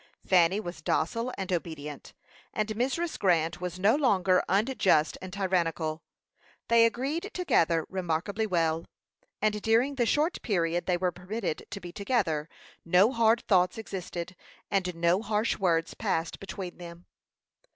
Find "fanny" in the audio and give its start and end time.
0.25-0.59